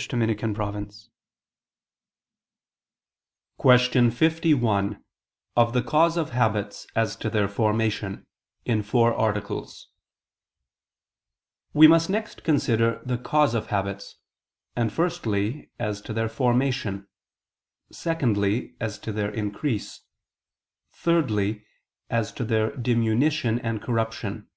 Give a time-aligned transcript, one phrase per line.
[3.58, 5.04] ________________________QUESTION 51
[5.56, 8.24] OF THE CAUSE OF HABITS, AS TO THEIR FORMATION
[8.64, 9.88] (In Four Articles)
[11.74, 14.16] We must next consider the cause of habits:
[14.74, 17.06] and firstly, as to their formation;
[17.92, 20.00] secondly, as to their increase;
[20.90, 21.66] thirdly,
[22.08, 24.48] as to their diminution and corruption.